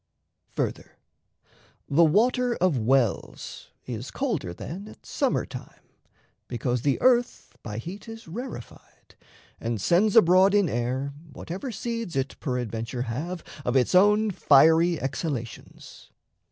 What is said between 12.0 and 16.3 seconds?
it peradventure have Of its own fiery exhalations.